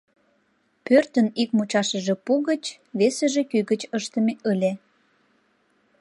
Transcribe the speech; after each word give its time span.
Пӧртын 0.85 1.27
ик 1.41 1.49
мучашыже 1.57 2.15
пу 2.25 2.33
гыч, 2.49 2.63
весыже 2.99 3.41
кӱ 3.51 3.57
гыч 3.69 3.81
ыштыме 3.97 4.33
ыле. 4.51 4.71